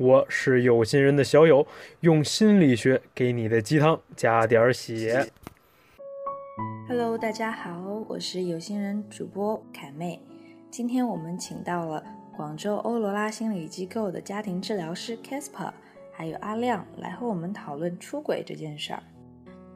[0.00, 1.66] 我是有心人的小友，
[2.00, 5.30] 用心理学给你的鸡汤加点血。
[6.88, 10.18] Hello，大家好，我是有心人主播凯妹。
[10.70, 12.02] 今天我们请到了
[12.34, 15.70] 广州欧罗拉心理机构的家庭治疗师 Casper，
[16.10, 19.02] 还有阿亮来和我们讨论出轨这件事儿。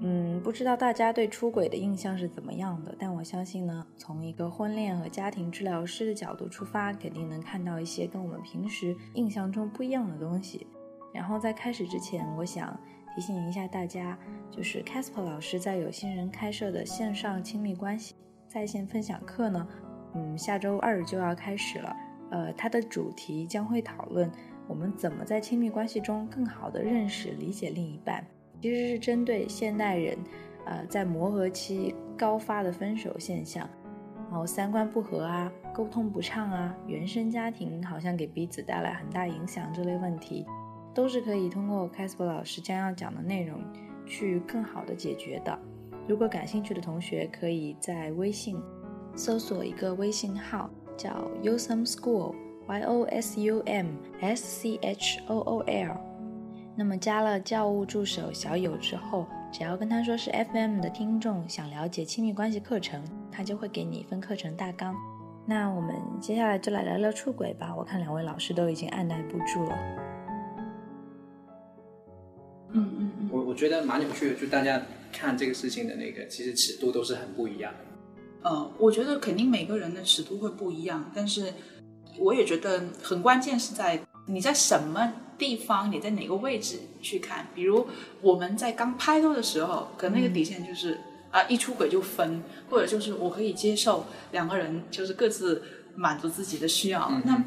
[0.07, 2.95] 嗯，不知道大家对出轨的印象是怎么样的？
[2.99, 10.67] 但我相信呢，从一个婚恋和家庭治疗师的角度出发，肯定能看到一些跟我们平时印象中不一样的东西。
[11.15, 12.79] 然后在开始之前，我想
[13.15, 14.19] 提醒一下大家，
[14.51, 18.15] 就是 Casper 老师在有心人开设的线上亲密关系
[18.47, 19.67] 在线分享课呢，
[20.15, 21.97] 嗯，下周二就要开始了。
[22.31, 24.31] 呃，它的主题将会讨论
[24.69, 28.23] 我们怎么在亲密关系中更好的认识、理解另一半。
[28.65, 30.17] 其实是针对现代人，
[30.65, 33.69] 呃，在磨合期高发的分手现象，
[34.31, 40.47] 然后三观不合啊，沟通不畅啊，原生家庭好像给彼此带来很大影响这类问题，
[40.95, 43.61] 都是可以通过 Casper 老师将要讲的内容
[44.07, 45.59] 去更好的解决的。
[46.09, 48.57] 如果感兴趣的同学，可以在微信
[49.15, 51.11] 搜索一个微信号，叫
[51.43, 53.89] Yosum School，Y O S U M
[54.23, 56.14] S C H O O L。
[56.77, 64.93] 那么加了教务助手小友之后，只要跟他说是 FM 的听众，想了解亲密关系课程，他就会给你一份课程大纲。
[65.47, 67.73] 那我们接下来就来聊聊出轨吧。
[67.77, 69.79] 我看两位老师都已经按耐不住了。
[72.73, 78.51] 嗯嗯嗯，我我觉得蛮有趣的，就大家看这个事情的那个，其实尺度都是很不一样的。
[78.51, 81.53] 呃，我觉得肯定每个人的尺度会不一样，但是
[82.19, 85.13] 我也觉得很关键是在你在什么。
[85.37, 87.47] 地方你在哪个位置去看？
[87.55, 87.87] 比如
[88.21, 90.99] 我们在刚拍拖的时候，可能那个底线就是
[91.31, 95.63] 啊，一出轨就分，或者就是我可以接受两个人就是各自
[95.97, 97.11] 满足自己的需要。
[97.25, 97.43] 那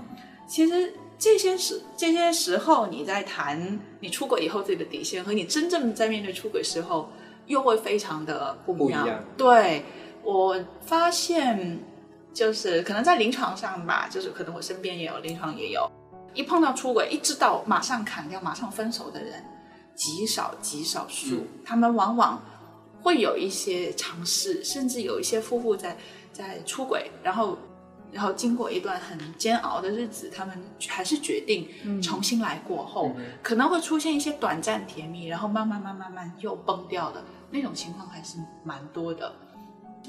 [0.47, 7.09] 其实这些时这些时候你在谈你出轨以后自己的底线，和你真正在面对出轨时候
[7.47, 9.23] 又会非常的不一样。
[9.37, 9.83] 对
[10.23, 11.79] 我发现
[12.33, 15.89] 就是可能在临床上吧，就是可能我身边也有，临床也有。
[16.37, 19.43] 一碰到出轨，一知道马上砍掉、马上分手的人，
[19.95, 21.47] 极少极少数。
[21.65, 22.39] 他们往往
[23.01, 25.97] 会有一些尝试，甚至有一些夫妇在
[26.31, 27.57] 在出轨，然后
[28.11, 30.55] 然后经过一段很煎熬的日子，他们
[30.87, 31.67] 还是决定
[32.01, 33.11] 重新来过后，
[33.41, 39.33] 可能会出现一些短暂甜蜜，然后慢慢慢慢慢又崩掉的那种情况，还是蛮多的。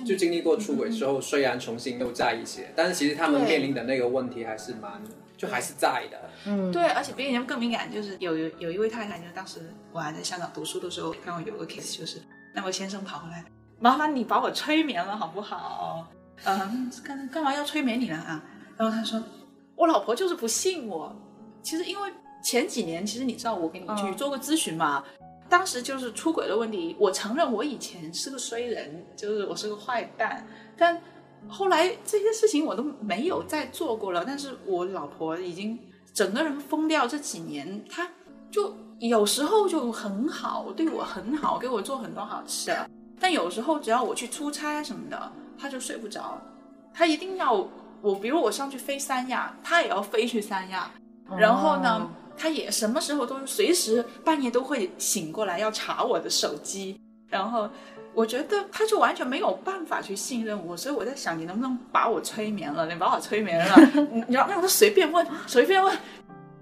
[0.04, 5.02] 就经历过出轨之后，虽然重新又在一起，但是其实他们面临的那个问题还是蛮。
[5.38, 12.20] 就还是在的，嗯，对，而且比以前更敏感，就是有有有一位太太，就是当时我还在香港读书的时候，看到有个 case，就是
[12.52, 13.44] 那位先生跑回来，
[13.78, 16.08] 麻烦你把我催眠了好不好？
[16.42, 18.42] 嗯，干干嘛要催眠你呢啊？
[18.76, 19.22] 然后他说，
[19.76, 21.14] 我老婆就是不信我。
[21.62, 22.12] 其实因为
[22.42, 25.04] 前几年，其实你知道我给你去做过咨询嘛，
[25.48, 30.44] 当时就是出轨的问题，我承认我以前是个衰人，就是我是个坏蛋，
[30.76, 31.00] 但。
[31.46, 35.78] 后来这些事情我都没有再做过了，但是我老婆已经
[36.12, 37.06] 整个人疯掉。
[37.06, 38.08] 这几年，她
[38.50, 42.90] 就有时候就很好，对我很好，给我做很多好吃的。
[43.20, 46.40] 但有时候只要我去出差什么的，她就睡不着。
[46.92, 47.66] 她一定要
[48.02, 50.90] 我，比如我上去飞三亚，她也要飞去三亚。
[51.36, 57.68] 然后呢，她也什么时候都随时半夜都会醒过来要查我的手机，然后。
[58.18, 62.84] 我觉得他就完全没有办法去信任我，所以我在想，你能不能把我催眠了？
[62.88, 63.76] 你把我催眠了，
[64.10, 65.96] 你让让他随便问，随便问。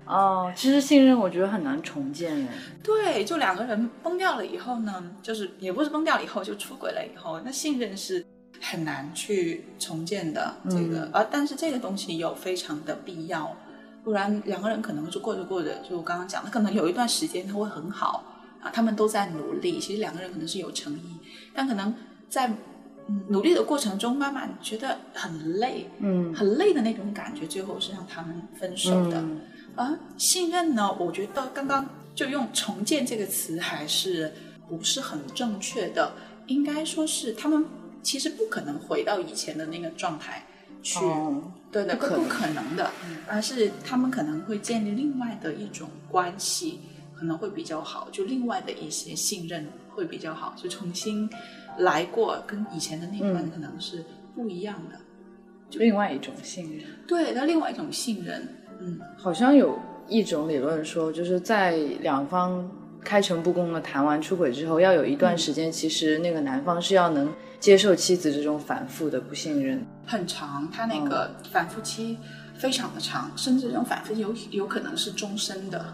[0.05, 2.49] 哦，其实信任我觉得很难重建哎。
[2.84, 8.22] 对，就两个人崩掉了以后呢，就是也不是崩掉了以后就出轨了以后，那信任是
[8.60, 10.54] 很难去重建的。
[10.69, 13.51] 这个，而但是这个东西有非常的必要，
[14.04, 18.22] 不然两个人可能就过着过着，就我刚刚讲的，可能有一段时间他会很好
[18.60, 21.16] 啊，他们都在努力，其实两个人可能是有诚意。
[21.57, 21.93] 但可能
[22.29, 22.53] 在
[23.29, 29.25] 努力的过程中，慢慢觉得很累，嗯，很累的那种感觉，最后是让他们分手的。
[29.75, 34.33] 而信任呢，我觉得刚刚就用重建这个词还是
[34.69, 36.13] 不是很正确的，
[36.47, 37.65] 应该说是他们
[38.03, 40.45] 其实不可能回到以前的那个状态
[40.83, 41.01] 去，
[41.71, 42.91] 对的，不可能的，
[43.29, 46.81] 而是他们可能会建立另外的一种关系。
[47.18, 51.28] 可能会比较好，就另外的一些信任会比较好，就重新
[51.78, 54.04] 来过，跟以前的那段嗯可能是
[54.34, 54.98] 不一样的。
[55.71, 56.86] 就另外一种信任。
[57.09, 58.47] 对，那另外一种信任，
[58.78, 59.78] 嗯，好像有
[60.09, 62.71] 一种理论说，就是在两方
[63.03, 69.84] 开诚布公的谈完出轨之后，要有一段时间，其实那个男方是要能接受妻子这种反复的不信任。
[70.07, 72.19] 很长，他那个反复期
[72.54, 75.84] 非常的长，甚至这种反复有有可能是终身的。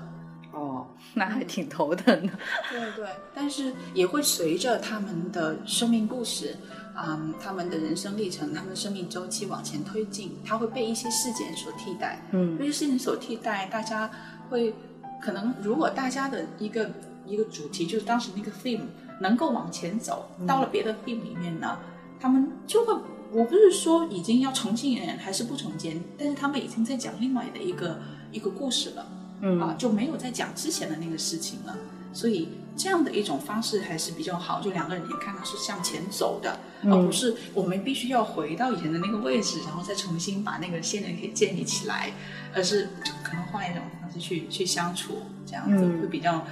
[1.13, 2.33] 哦，那还挺头疼的。
[2.71, 6.57] 对对，但是也会随着他们的生命故事，
[6.97, 12.27] 嗯，他们的人生历程，他们的生命周期往前推进，他会被一些事件所替代。
[12.33, 14.11] 嗯被事情所替代，大家
[14.49, 14.75] 会
[15.21, 16.91] 可能如果大家的一个
[17.27, 18.87] 一个主题就是当时那个 theme
[19.21, 21.79] 能够往前走，到了别的 theme 里面呢，
[22.21, 22.95] 他们就会。
[23.35, 27.99] 我不是说已经要重新演还是不重建，但是他们已经在讲另外的一个
[28.31, 29.07] 一个故事了。
[29.43, 31.77] 嗯啊，就没有再讲之前的那个事情了。
[32.15, 42.13] 所以这样的一种方式还是比较好，就两个人也看到是向前走的，嗯而不是我们必须要回到以前的那个位置，然后再重新把那个信任给建立起来，
[42.55, 42.91] 而是
[43.23, 46.47] 可能换一种方式去去相处，这样子嗯会比较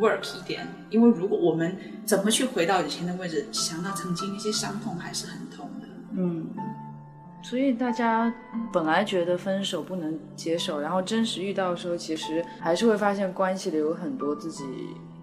[0.00, 0.66] work 一点。
[0.88, 1.76] 因为如果我们
[2.06, 5.86] 怎么去回到以前的位置，想到曾经那些伤痛，还是很痛的。
[6.12, 6.46] 嗯，
[7.48, 8.34] 所以大家
[8.72, 14.64] 本来觉得分手不能接受，然后真实遇到的时候，其实还是会发现关系里有很多自己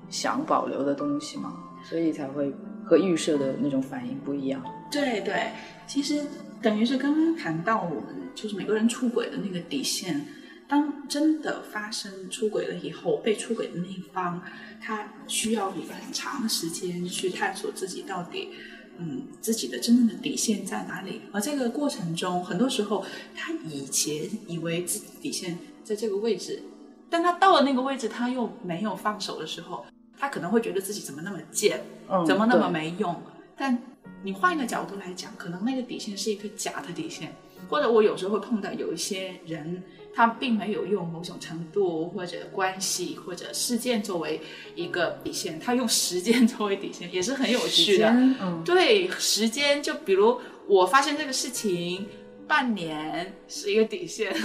[0.10, 1.54] 想保留的东西嘛，
[1.84, 2.50] 所以才会
[2.86, 4.64] 和预设的那种反应不一样。
[4.90, 5.52] 对对，
[5.86, 6.22] 其实
[6.62, 10.26] 等于是刚刚谈到我们就是每个人出轨的那个底线。
[10.66, 14.42] 当真的发生出轨了以后，被出轨的那一方，
[14.82, 18.50] 他需要一个很长的时间去探索自己到底，
[18.98, 21.22] 嗯，自己的真正的底线在哪里。
[21.32, 23.06] 而这个过程中，很多时候
[23.36, 26.64] 他以前以为自己底线在这个位置，
[27.10, 29.86] 但他到了那个位置，他又没有放手的时候，
[30.18, 33.16] 他可能会觉得自己怎么那么贱，嗯，怎么那么没用？
[33.56, 33.78] 但
[34.24, 37.36] 你换一个角度来讲，可能那个底线是一个假的底线，
[37.70, 44.40] 或者我有时候会碰到有一些人，他并没有用某种程度或者关系或者事件作为
[44.76, 48.10] 一个底线，他用时间作为底线，也是很有趣的。
[48.10, 52.08] 嗯，对时间，就比如我发现这个事情，
[52.48, 54.42] 半年是一个底线，对，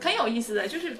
[0.00, 0.96] 很有意思的，就是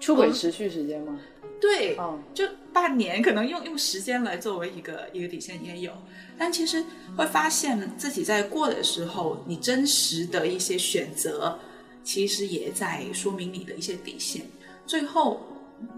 [0.00, 1.18] 出轨持续时间吗？
[1.60, 5.92] 对，嗯就半年，可能用用时间来作为一个一个底线也有，
[6.36, 6.84] 但其实
[7.16, 11.56] 会发现自己在过的时候，你真实的一些选择，
[12.02, 14.46] 其实也在说明你的一些底线。
[14.86, 15.40] 最后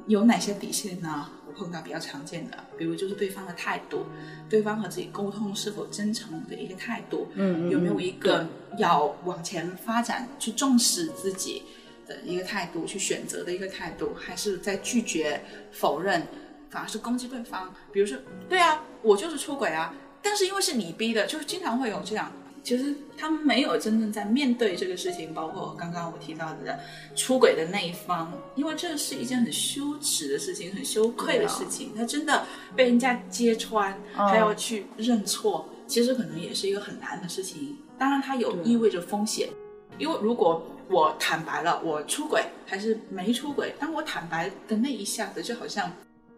[0.06, 1.30] 有哪些底线呢？
[1.46, 4.04] 我碰到比较常见的，比如就是对方的态度，
[4.48, 8.46] 对方和自己沟通是否真诚的一个态度，嗯嗯有没有一个
[8.76, 11.62] 要往前发展、去重视自己
[12.06, 16.26] 的一个态度，去选择的一个态度，还是在拒绝、否认，
[16.70, 17.72] 反而是攻击对方？
[17.92, 18.18] 比如说，
[18.48, 22.30] 对啊，我就是出轨啊，但是因为是你逼的，就是经常会有这样。
[22.64, 26.80] 其实他们没有真正在面对这个事情，包括刚刚我提到的
[27.14, 31.92] 出轨的那一方，因为这是一件很羞耻的事情，很羞愧的事情。
[31.94, 37.76] 他真的被人家揭穿，还要去认错，其实可能也是一个很难的事情。
[37.98, 39.50] 当然，它有意味着风险，
[39.98, 45.92] 因为如果我坦白了我出轨还是没出轨，当我坦白的那一下子，就好像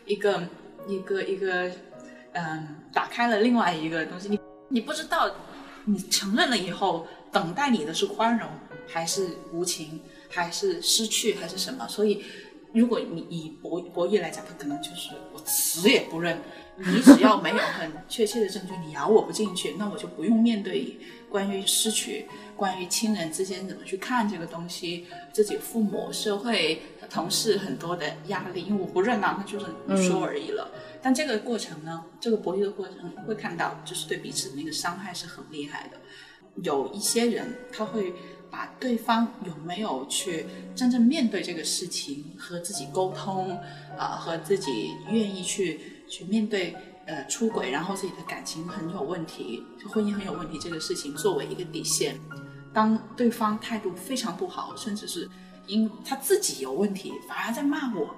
[0.04, 0.42] 一个
[0.88, 1.70] 一个一个
[2.32, 5.30] 嗯，打开了另外一个东西，你你不知道。
[5.86, 8.48] 你承认了以后，等待你的是宽容，
[8.86, 11.86] 还是无情，还是失去，还是什么？
[11.88, 12.22] 所以，
[12.74, 16.38] 如果你以博博弈来讲，他可能就是我死也不认。
[16.78, 20.98] 你只要没有很确切的证据，你咬我不进去，那我就不用面对
[21.30, 30.70] 关于失去、关于亲人之间怎么去看这个东西，自己父母、社会、同事很多的压力，因为我不认啊，那就是你说而已了。
[31.06, 35.96] 但这个过程呢，这个博弈的过程会看到，就是对彼此的那个伤害是很厉害的。
[36.64, 38.12] 有一些人他会
[38.50, 43.56] 把对方有没有去真正面对这个事情和自己沟通，
[43.96, 46.74] 啊、和自己愿意去去面对
[47.06, 52.18] 呃出轨，然后自己的感情很有问题，婚姻很有问题这个事情作为一个底线。
[52.74, 55.30] 当对方态度非常不好，甚至是
[55.68, 58.12] 因他自己有问题，反而在骂我，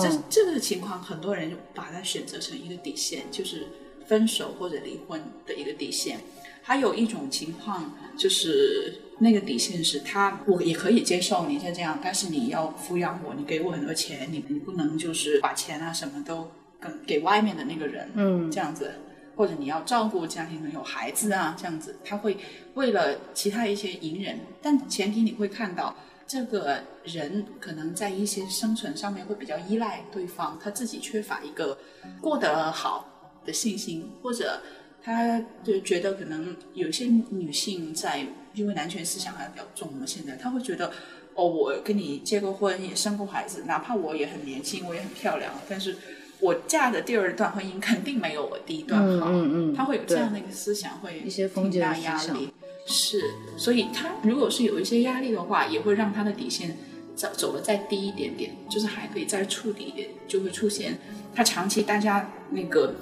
[0.00, 3.66] 这这个情况，很多人就把它选择成一个底线，就是
[4.06, 6.20] 分手或者离婚的一个底线。
[6.62, 18.92] 还有一种情况就是那个底线是他，我也可以接受你就这样，但是你要抚养我，你给我很多钱，你你不能就是把钱啊什么都跟给外面的那个人，嗯这样子。
[19.36, 22.36] 或者你要照顾家庭，有孩子啊，这样子，他会
[22.74, 31.76] 为了其他一些隐忍，但前提你会看到这个人可能在一些生存上面会比较依赖对方，他自己缺乏一个
[32.20, 33.06] 过得好
[33.44, 34.60] 的信心，或者
[35.02, 40.90] 他就觉得可能有些女性在因为男权思想还比较重嘛，现在他会觉得
[41.34, 45.94] 哦，我跟你结过婚，也生过孩子，哪怕我也很年轻，我也很漂亮，但是
[46.40, 52.50] 我嫁的第二段婚姻肯定没有我第一段好，嗯嗯他会有这样的一个思想，会一些封建压力。
[52.86, 56.76] 是，所以他如果是有一些压力的话，也会让他的底线
[57.14, 60.98] 走走的再低一点点，就是还可以再触底一点，就会出现
[61.34, 62.94] 他长期大家那个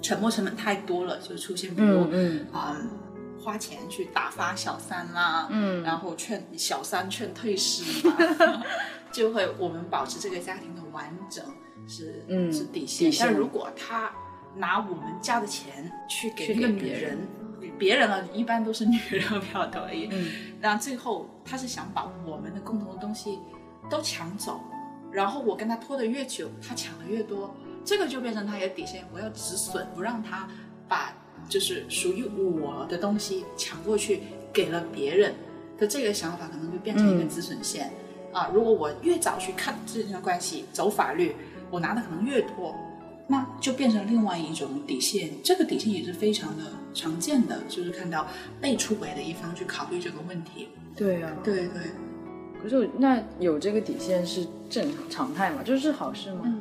[0.00, 2.80] 沉默成本太多了，就出现比如嗯啊、
[3.40, 8.16] 花钱去打发小三啦，嗯然后劝小三劝退师嘛，
[9.12, 11.44] 就会我们保持这个家庭的完整
[11.86, 13.12] 是、嗯是底线。
[13.20, 14.10] 但如果他
[14.56, 17.18] 拿我们家的钱去给那个女人，
[17.78, 20.20] 别人啊，一般都是女人比较多一点。
[20.20, 20.28] 嗯
[20.60, 23.38] 然后最后他是想把我们的共同的东西
[23.88, 24.60] 都抢走，
[25.12, 27.54] 然后我跟他拖得越久，他抢的越多，
[27.84, 30.48] 这个就变成他的底线，我要止损，不让他
[30.88, 31.14] 把
[31.48, 34.20] 就是属于我的东西抢过去
[34.52, 35.32] 给了别人
[35.78, 37.88] 的这个想法，可能就变成一个嗯止损线、
[38.32, 38.50] 啊。
[38.52, 41.36] 如果我越早去看这段关系，走法律，
[41.70, 42.74] 我拿的可能越多。
[43.30, 48.26] 那就变成另外一种底线，这个底线也是非常的常见的，就是看到
[48.60, 50.68] 被出轨的一方去考虑这个问题。
[50.96, 51.82] 对啊，对对，
[52.62, 55.62] 可是那有这个底线是正常常态嘛？
[55.62, 56.40] 就是好事吗？
[56.46, 56.60] 嗯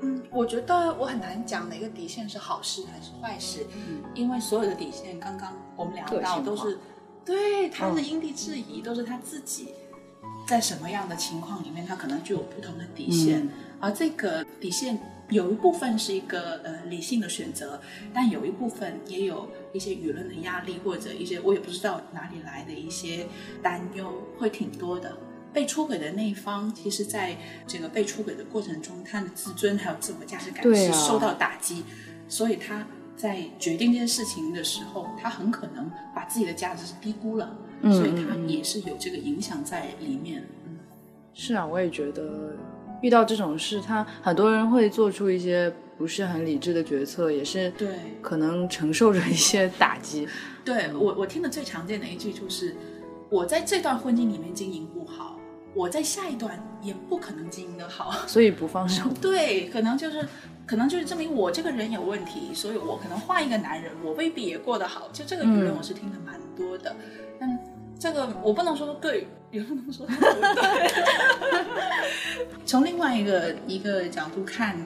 [0.00, 6.78] 嗯，我觉得我很难讲哪个底线是好事还是坏事，嗯因为所有的底线，刚刚我们聊到都是，
[7.24, 9.68] 对他的嗯因地制宜，都是他自己
[10.46, 14.98] 在什么样的情况里面，他可能具有不同的底线，嗯而这个底线
[15.30, 17.80] 有一部分是一个呃理性的选择，
[18.14, 23.26] 但有一部分也有一些舆论的压力，或者一些我也不知道哪里来的一些
[23.62, 25.16] 担忧，会挺多的。
[25.52, 27.34] 被出轨的那一方，其实在
[27.66, 31.82] 这个被出轨的过程中，他的自尊还有自我价值感是受到打击，
[32.28, 40.46] 所以他在决定这件事情的时候，他很可能把自己的价值是低估了，嗯所以他也是有这个影响在里面。
[40.66, 40.78] 嗯
[41.32, 42.54] 是啊，我也觉得
[43.02, 47.88] 遇到这种事，他很多人会做出一些不是很理智的决策，也是对
[48.20, 50.26] 可能承受着一些打击。
[50.64, 52.74] 对我，我听的最常见的一句就是，
[53.28, 55.38] 我在这段婚姻里面经营不好，
[55.74, 58.12] 我在下一段也不可能经营得好。
[58.26, 59.08] 所以不放手。
[59.20, 60.26] 对，可能就是，
[60.66, 65.08] 可能就是证明我这个人有问题，所以我可能换一个男人，我未必也过得好。
[65.12, 66.94] 就这个舆论，嗯我是听的蛮多的。
[67.38, 67.58] 但
[67.98, 70.92] 这个我不能说对，也不能说不对。
[72.66, 74.76] 从另外一个一个角度看，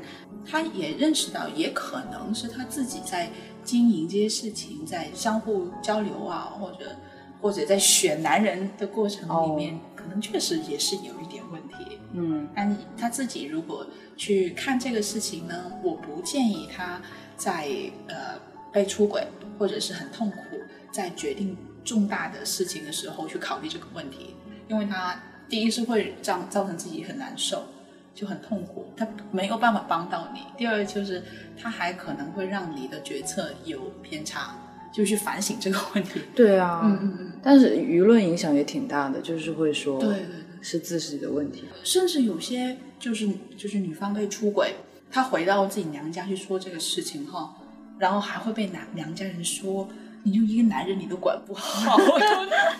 [0.46, 3.28] 他也认识到，也可能是他自己在
[3.64, 6.96] 经营这些事情，在相互交流啊，或者
[7.40, 11.98] 或者在选男人的过程里面，可能确实也是有一点问题。
[12.12, 13.86] 嗯但他自己如果
[14.16, 17.00] 去看这个事情呢，我不建议他
[17.36, 17.68] 在
[18.08, 18.38] 呃
[18.72, 19.26] 被出轨
[19.58, 20.36] 或者是很痛苦，
[20.92, 24.34] 在决定重大的事情的时候去考虑这个问题，
[24.68, 27.64] 因为他第一是会造造成自己很难受，
[28.14, 31.22] 就很痛苦，他没有办法帮到你；第二就是
[31.60, 34.54] 他还可能会让你的决策有偏差，
[34.92, 36.20] 就去反省这个问题。
[36.34, 40.26] 对啊，嗯嗯嗯，但是舆论影响也挺大的，就是会说对对对。
[40.62, 41.64] 是自己的问题。
[41.82, 44.74] 甚至有些就是就是女方被出轨，
[45.10, 47.56] 她回到自己娘家去说这个事情哈，
[47.98, 49.88] 然后还会被娘娘家人说，
[50.22, 52.04] 你就一个男人你都管不好，就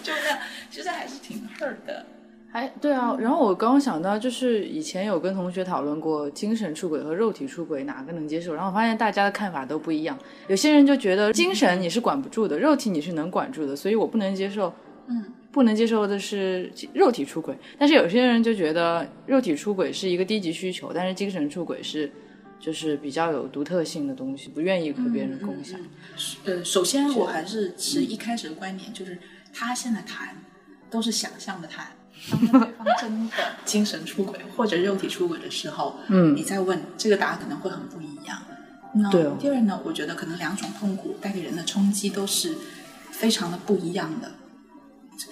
[0.03, 0.39] 就那样，
[0.71, 2.05] 其实还是挺 hurt 的。
[2.53, 10.19] 还对啊，然后我刚刚想到，就是以前有跟同学讨论过精神出轨和肉体出轨哪个能接受，然后我发现大家的看法都不一样。
[10.49, 14.73] 有些人就觉得精神你是管不住的，肉体你是能管住的，所以我不能接受。
[15.07, 22.11] 嗯，不能接受的是肉体出轨，但是有些人就觉得肉体出轨是一个低级需求，但是精神出轨是
[22.61, 25.81] 就是比较有独特性的东西，不愿意和别人共享。
[26.45, 29.19] 呃，首先我还是持一开始的观点，就是
[29.53, 30.37] 他现在谈
[30.91, 31.87] 都是想象的谈。
[32.31, 38.43] 当对方真的精神出轨或者肉体出轨的时候，嗯你再问这个答案可能会很不一样。
[38.95, 42.55] 那哦第二呢，我觉得可能两种痛苦带给人的冲击都是
[43.11, 44.33] 非常的不一样的，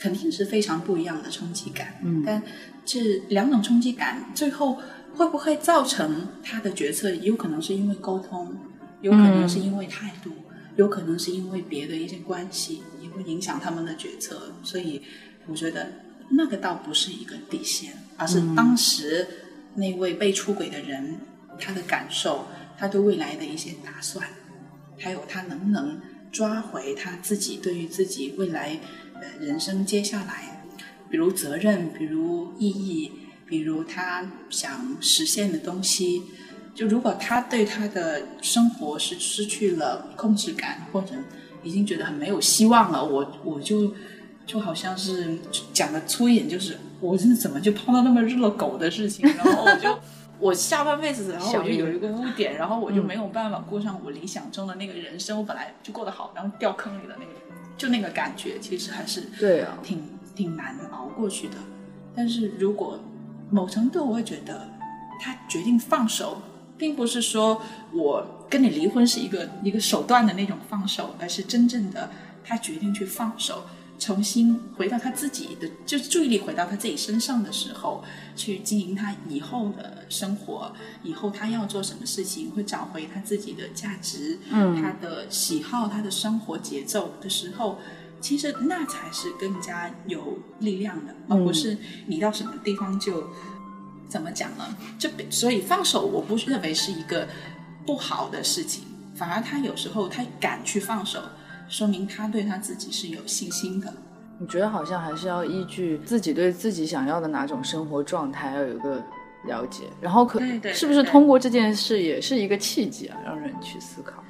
[0.00, 2.00] 肯定是非常不一样的冲击感。
[2.02, 2.42] 嗯但
[2.86, 4.78] 这两种冲击感最后
[5.18, 7.10] 会不会造成他的决策？
[7.16, 8.56] 有可能是因为沟通，
[9.00, 10.30] 有可能是因为态度，
[10.76, 14.52] 有可能是因为别的一些关系，也会影响他们的决策。
[14.62, 15.02] 所以
[15.48, 15.90] 我觉得
[16.30, 19.26] 那个倒不是一个底线，而是当时
[19.74, 21.18] 那位被出轨的人
[21.58, 22.46] 他的感受，
[22.78, 24.24] 他对未来的一些打算，
[24.98, 28.78] 还有他能不能抓回他自己对于自己未来
[29.14, 30.64] 呃人生接下来
[31.10, 33.10] 比如责任，比如意义，
[33.48, 36.22] 比如他想实现的东西。
[36.74, 41.08] 就如果他对他的生活是失去了控制感，或者
[41.64, 43.92] 已经觉得很没有希望了，我我就
[44.46, 45.36] 就好像是
[45.72, 49.98] 讲的粗一点，就是我是怎么就碰到那么热狗的事情，然后我就
[50.38, 57.32] 我下半辈子，然后我就有一个污点，然后我就没有办法过上我理想中的那个人生，我本来就过得好，然后掉坑里的那个，
[57.76, 60.00] 就那个感觉，其实还是对啊，挺
[60.36, 61.54] 挺难熬过去的。
[62.14, 63.00] 但是如果
[63.50, 64.68] 某程度，我会觉得
[65.20, 66.42] 他决定放手。
[66.78, 67.60] 并不是说
[67.92, 72.08] 我跟你离婚是一个一个手段的那种放手，而是真正的
[72.44, 73.64] 他决定去放手，
[73.98, 78.04] 重新回到他自己的，就是注意力回到他自己身上的时候，
[78.36, 87.80] 去经营他以后的生活，以后他要做什么事情，会找回他自己的价值，嗯，他的喜好，他的生活节奏的时候，
[88.20, 93.24] 其实那才是更加有力量的，而不是你到什么地方就。
[94.10, 94.64] 怎么讲呢？
[94.98, 97.28] 这所以放手，我不认为是一个
[97.84, 98.84] 不好的事情，
[99.14, 101.20] 反而他有时候他敢去放手，
[101.68, 103.92] 说明他对他自己是有信心的。
[104.40, 109.04] 我觉得好像还是要依据自己对自己想要的哪种生活状态要有一个
[109.44, 110.40] 了解，然后可
[110.72, 114.24] 是不是通过这件事也是一个契机啊，让人去思考。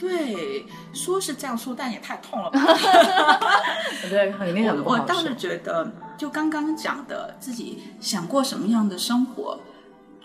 [0.00, 0.64] 对，
[0.94, 2.58] 说是这样说，但也太痛了吧？
[4.08, 9.60] 对，肯定很不好我倒是觉得，就刚刚讲的，自己想过什么样的生活，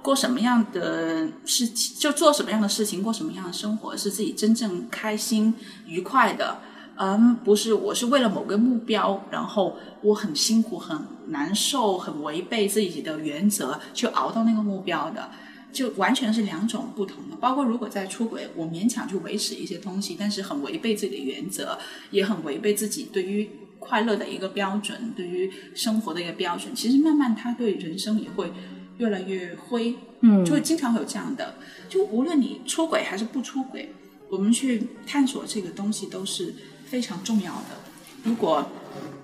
[0.01, 5.53] 过什么样的事情，就做什么样的事情，过什么样的生活，是自己真正开心、
[5.85, 6.57] 愉快的。
[6.97, 15.29] 嗯，不是，我是为了某个目标，然后我很辛苦、很难受、很违背自己的原则，去熬到那个目标的。
[15.75, 21.77] 就完全是两种不同的，包括如果在出轨，我勉强去维持一些东西，但是很违背自己的原则，
[22.11, 26.73] 也很违背自己对于快乐的一个标准，对于生活的一个标准。
[26.73, 28.53] 其实慢慢他对人生也会
[28.99, 31.55] 越来越灰，嗯，就会经常会有这样的。
[31.89, 33.89] 就无论你出轨还是不出轨，
[34.29, 37.84] 我们去探索这个东西都是非常重要的。
[38.25, 38.69] 如果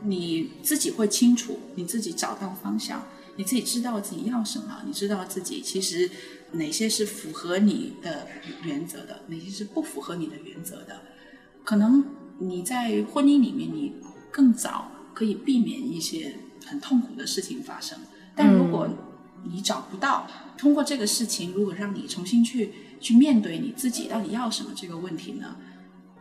[0.04, 3.04] 你自己会清楚，你自己找到方向，
[3.36, 6.10] 你自己知道自己要什么，你知道自己其实。
[6.54, 8.28] 哪些是符合你的
[8.66, 11.00] 原则的，哪些是不符合你的原则的？
[11.64, 12.04] 可能
[12.40, 13.94] 你在婚姻里面，你
[14.30, 16.36] 更早可以避免一些
[16.66, 17.98] 很痛苦的事情发生。
[18.36, 18.90] 但如果
[19.46, 25.56] 你找不到，通过这个事情，如果让你重新去去面对你自己到底要什么这个问题呢？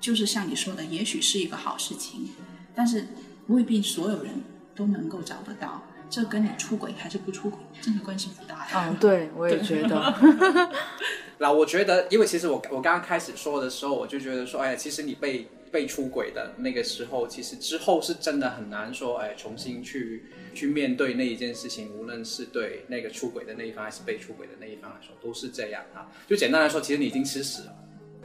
[0.01, 2.29] 就是像你说的，也许是一个好事情，
[2.75, 3.07] 但是
[3.49, 4.33] 未必所有人
[4.75, 5.83] 都能够找得到。
[6.09, 8.89] 这跟你出轨还是不出轨，真的关系不大呀。
[8.91, 10.69] 嗯，对，我也觉得。
[11.39, 26.11] 那我觉得，因为其实我我刚刚开始说的时候，我就觉得说，哎呀，其实你被被出轨的那个时候，其实之后是真的很难说，哎，重新去去面对那一件事情，无论是对那个出轨的那一方，还是被出轨的那一方来说，都是这样啊。
[26.27, 27.77] 就简单来说，其实你已经吃屎了。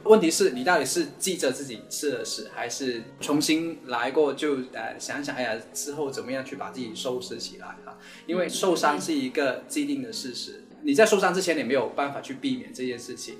[0.04, 4.32] 问题是你到底是记着自己吃了屎，还是重新来过？
[4.32, 7.98] 就呃想想，哎呀，之后怎么样去把自己收拾起来啊？
[8.26, 13.34] 因为受伤是一个既定的事实，你在受伤之前，你没有办法去避免这件事情；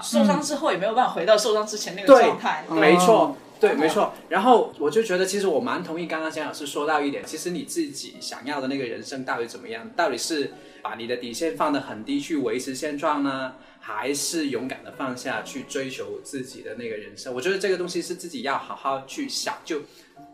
[0.00, 2.64] 受伤之后，也没有办法回到受伤之前那个状态。
[2.70, 4.14] 没错，对，没错。
[4.30, 9.90] 然后我就觉得，其实我蛮同意刚刚江老师说到一点，其实你自己想要的那个人生到底怎么样？
[9.94, 13.54] 到底是把你的底线放得很低去维持现状呢？
[13.80, 19.54] 还是勇敢的放下去追求自己的那个人生，我觉得这个东西是自己要好好去想。
[19.64, 19.80] 就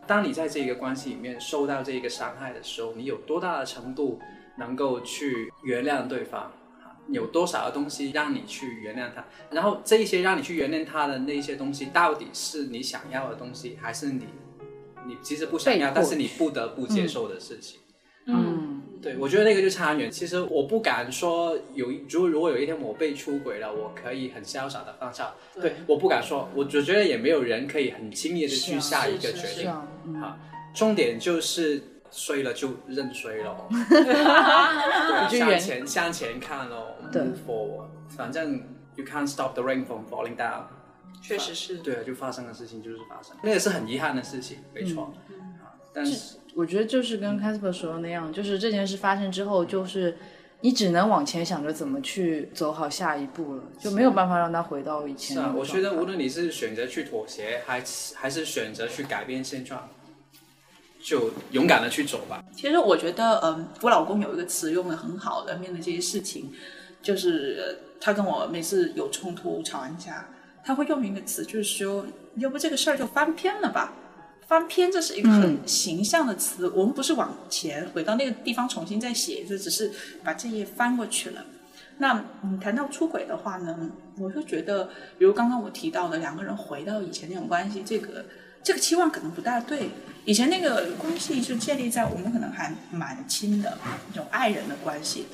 [0.05, 4.19] 当你在这个关系里面受到这个伤害的时候，你有多大的程度
[4.57, 6.51] 能够去原谅对方？
[7.09, 9.23] 有多少的东西让你去原谅他？
[9.51, 14.25] 然后这一些让你去原谅他的那些东西，到底是你想要的东西，还是你
[15.07, 17.79] 你其实不想要，但是你不得不接受的事情？
[18.25, 18.54] 嗯。
[19.05, 20.09] 对，我觉得那个就差很远。
[20.09, 25.31] 其实我不敢说有，如如果有一天我被出轨了，我可以很潇洒的放下。
[25.61, 29.69] 对，我不敢说，我我觉得也没有人可以很轻易的去下一个决定。
[29.69, 30.39] 啊，
[30.73, 33.69] 重点就是衰了就认衰喽，
[35.29, 37.85] 向前向前看喽，move forward。
[38.09, 38.63] 反正
[38.95, 40.63] you can't stop the rain from falling down。
[41.21, 41.77] 确实是。
[41.77, 45.13] 对啊，就发生的事情就是发生，那个是很遗憾的事情，没错。
[45.93, 50.17] 但是我觉得就是跟 Casper 说的那样，就是这件事发生之后，就是
[50.61, 55.35] 你只能往前想着怎么去走好下一步了，就没有办法让他回到以前。
[55.35, 57.83] 是啊，我觉得无论你是选择去妥协，还
[58.15, 59.89] 还是选择去改变现状，
[61.03, 62.41] 就勇敢的去走吧。
[62.55, 66.53] 其实我觉得，嗯，我老公有一个词用的很好的，面对这些事情，
[67.01, 70.25] 就是他跟我每次有冲突、吵完架，
[70.63, 72.05] 他会用一个词，就是说，
[72.37, 73.93] 要不这个事儿就翻篇了吧。
[74.47, 79.91] 翻篇这是一个很形象的词，我们不是往前回到那个地方重新再写一次，只是
[80.23, 81.45] 把这页翻过去了。
[81.97, 84.85] 那嗯，谈到出轨的话呢，我就觉得，
[85.17, 88.25] 比如刚刚我提到的两个人回到以前那种关系，这个
[88.61, 89.89] 这个期望可能不大对。
[90.25, 93.77] 以前那个关系是建立在我们可能还蛮亲的
[94.09, 95.25] 那种爱人的关系，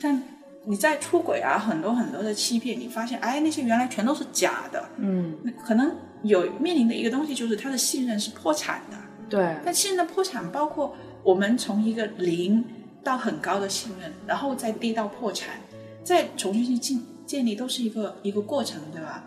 [0.00, 0.22] 但
[0.64, 4.88] 你在出轨啊，很多很多的欺骗，你发现哎，那些原来全都是假的。
[4.98, 8.96] 嗯，那可能有面临的一个东西就是他的信任是破产的。
[9.28, 12.64] 对，但信任的破产包括我们从一个零
[13.02, 15.60] 到很高的信任，然后再低到破产，
[16.04, 19.24] 再重新去建建立，都是一个一个过程，对吧？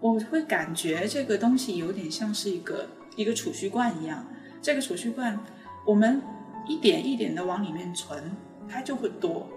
[0.00, 4.26] 我会感觉这个东西有点像是一个一个储蓄罐一样，
[4.60, 5.38] 这个储蓄罐
[5.84, 6.20] 我们
[6.68, 8.20] 一点一点的往里面存，
[8.68, 9.48] 它就会多，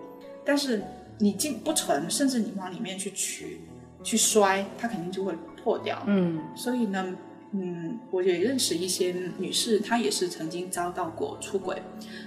[0.44, 0.82] 但是
[1.20, 3.62] 你进不存，甚至你往里面去取
[4.04, 5.34] 去摔，它肯定就会
[5.66, 6.02] 破掉。
[6.06, 7.04] 嗯所以呢，
[7.54, 11.82] 嗯，我也认识一些女士，她也是曾经遭到过出轨。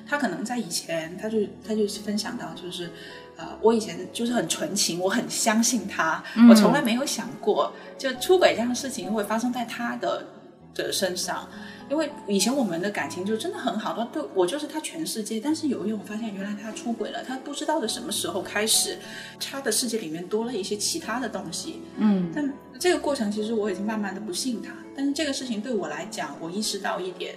[0.05, 2.91] 她可能在以前，她就她就分享到，就是，
[3.37, 10.27] 呃，我以前就是很纯情，我很相信他，我从来没有想过，就出轨这样的事情会发生在他的
[10.75, 11.49] 的身上。
[11.89, 15.41] 因为以前我们的感情就真的很好，他对我就是他全世界。
[15.41, 18.99] 但是有一天我发现，原来他出轨了，他不知道的什么时候开始，
[19.41, 21.83] 他的世界里面多了一些其他的东西。
[21.97, 27.35] 嗯但这个过程其实我已经慢慢的不信他，但是这个事情对我来讲，我意识到一点，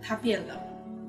[0.00, 0.60] 他变了，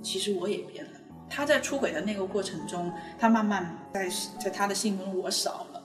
[0.01, 0.91] 其实我也变了。
[1.29, 5.81] 他在出轨的那个过程中，他慢慢在在他的心中我少了。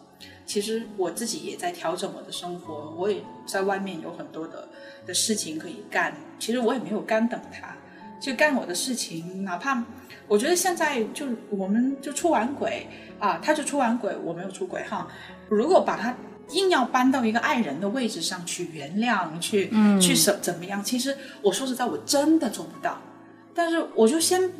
[0.46, 4.68] 其实我自己也在调整我的生活，我也在外面有很多的
[5.06, 6.14] 的事情可以干。
[6.38, 7.74] 其实我也没有干等他，
[8.20, 9.84] 就干我的事情，哪怕
[10.26, 12.86] 我觉得现在就我们就出完轨
[13.18, 15.06] 啊，他就出完轨，我没有出轨哈。
[15.48, 16.14] 如果把他
[16.52, 20.82] 硬要搬到一个爱人的位置上去原谅，去、嗯去怎怎么样？
[20.82, 22.98] 其实我说实在，我真的做不到。
[23.54, 24.50] 但是我就先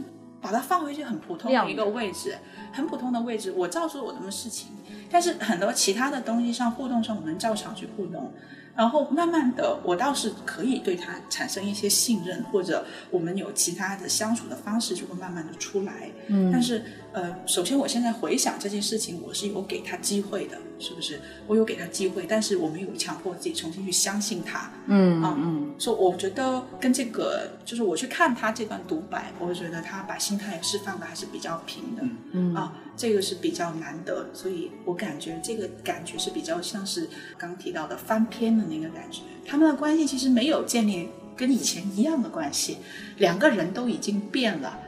[0.40, 2.37] 把它放回去很普通的一个位置，
[2.72, 4.68] 很普通的位置，我照做我的事情。
[5.11, 8.33] 但是很多其他的东西上互动上，我们照常去互动。
[8.81, 16.11] 然后慢慢的，我倒是可以对他产生一些信任，或者我们有其他的相处的方式，就会慢慢的出来。
[16.29, 21.21] 嗯但是呃，首先我现在回想这件事情，我是有给他机会的，是不是？
[21.47, 24.71] 我有给他机会，但是我没有强迫自己重新去相信他。
[24.87, 32.03] 嗯啊嗯所以我觉得跟这个，就是我去看他这段独白，我觉得他把心态释放的还是比较平的。
[32.33, 39.23] 嗯啊，这个是比较难得，所以我感觉这个感觉是比较像是刚提到的翻篇的那个感觉。
[39.47, 42.79] 他们的关系其实没有建立跟以前一样的关系，
[43.19, 44.79] 两个人都已经变了。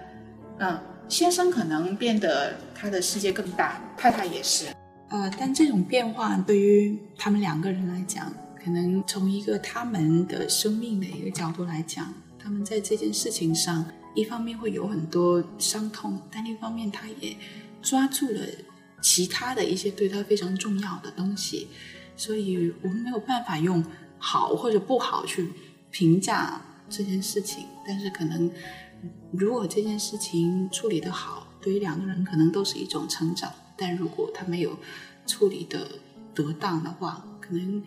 [0.58, 0.78] 嗯，
[1.08, 4.66] 先生可能变得他的世界更大，太太也是。
[5.12, 8.32] 呃，但这种变化对于他们两个人来讲，
[8.64, 17.36] 可能从一个他们的生命的一个角度来讲，他们在这件事情上，一方面会有很多伤痛，但另一方面他也
[17.82, 18.40] 抓住了
[19.02, 21.68] 其他的一些对他非常重要的东西，
[22.16, 23.84] 所以我们没有办法用
[24.16, 25.46] 好或者不好去
[25.90, 28.50] 评价这件事情，但是可能
[29.30, 34.78] 如果这件事情处理得好，对于两个人可能都是一种成长，但如果他没有
[35.26, 36.00] 处理的
[36.34, 37.82] 得当的话，可能。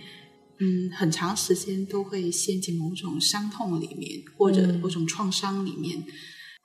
[0.58, 6.02] 嗯，很长时间都会陷进某种伤痛里面，或者某种创伤里面，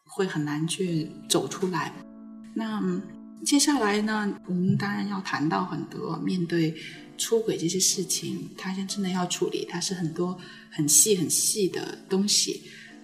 [0.04, 1.92] 会很难去走出来。
[2.54, 3.02] 那嗯
[3.44, 6.72] 接下来呢，我们当然要谈到很多面对
[7.18, 10.38] 出轨这些事情，他现在真的要处理，它是很多
[10.70, 12.62] 很细很细的东西。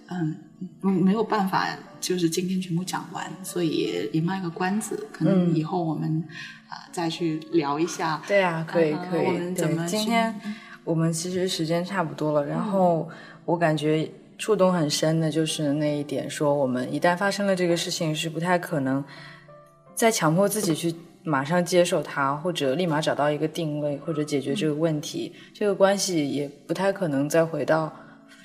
[0.08, 0.36] 嗯，
[0.80, 1.66] 没没有办法，
[2.00, 6.22] 就是今天全部讲完，所以也也卖个关子，可能嗯以后我们
[6.68, 8.22] 啊、再去聊一下。
[8.26, 9.26] 对啊，可以可以。
[9.26, 10.40] 嗯我们怎对么今天
[10.84, 13.08] 我们其实时间差不多了，然后
[13.44, 19.02] 我感觉触动很深的就是那一点，说我们一旦发生了这个事情，是不太可能
[19.94, 25.32] 再强迫自己去马上接受它，或者立马找到一个定位，或者解决这个问题。
[25.52, 27.92] 这个关系也不太可能再回到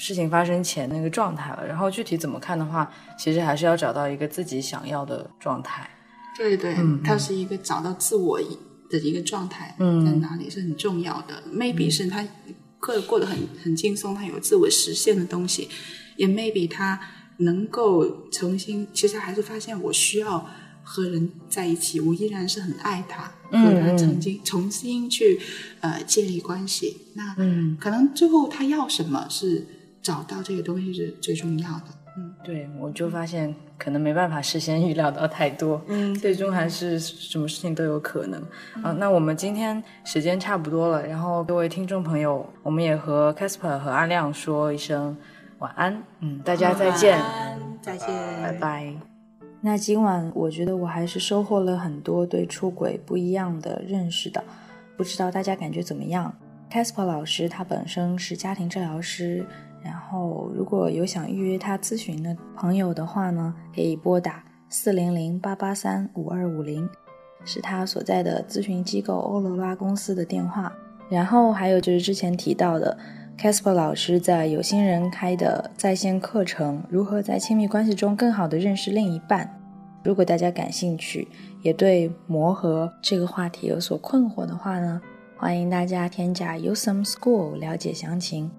[0.03, 1.65] 事情发生前那个状态了。
[1.65, 5.87] 然后具体怎么看的话，其实还是要找到一个自己想要的状态。
[6.35, 8.39] 对对，嗯它是一个找到自我
[8.89, 11.43] 的一个状态，嗯在哪里是很重要的。
[11.53, 12.25] maybe 是他
[12.79, 15.69] 过过得很很轻松，他有自我实现的东西，
[16.17, 16.99] 也 maybe 他
[17.37, 20.47] 能够重新，其实还是发现我需要
[20.83, 25.39] 和人在一起，我依然是很爱他，嗯和他嗯曾经重新去
[25.81, 26.97] 呃建立关系。
[27.13, 29.67] 那嗯，可能最后他要什么是
[30.01, 31.85] 找到这个东西是最重要的。
[32.17, 38.41] 嗯对，我就发现可能没办法事先预料到太多，嗯最终还是什么事情都有可能。
[38.83, 45.15] 啊，那我们今天时间差不多了，然后各位听众朋友，我们也和 Casper 和阿亮说一声，
[45.59, 48.07] 晚安，嗯，大家再见，晚安再见，
[48.41, 48.93] 拜拜。
[49.61, 54.43] 那今晚我觉得我还是收获了很多对出轨不一样的认识的，
[54.97, 56.33] 不知道大家感觉怎么样
[56.69, 59.45] ？Casper 老师他本身是家庭治疗师，
[59.83, 66.87] 然后如果有想预约他咨询的朋友的话呢，可以拨打四零零八八三五二五零，
[67.43, 70.71] 是他所在的咨询机构欧罗拉公司的电话。
[71.09, 72.97] 然后还有就是之前提到的。
[73.37, 79.43] Casper 老师在有心人开的在线课程《如何在亲密关系中更好的认识另一半》，
[80.03, 81.27] 如果大家感兴趣，
[81.63, 85.01] 也对磨合这个话题有所困惑的话呢，
[85.37, 88.51] 欢迎大家添加 Usum School 了解详情。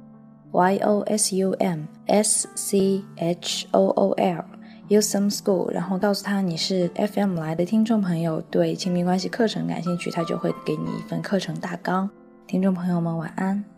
[0.52, 4.44] Y O S U M S C H O O L
[4.88, 12.08] u s o m School，然后告诉他你是 FM 来的听众朋友，对亲密关系课程感兴趣，他就会给你一份课程大纲。
[12.46, 13.71] 听众朋友们，晚安。